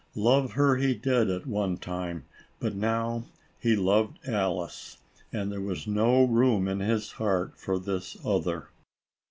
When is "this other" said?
7.77-8.69